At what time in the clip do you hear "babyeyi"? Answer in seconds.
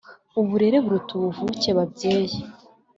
1.77-2.37